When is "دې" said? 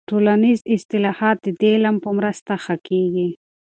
1.59-1.69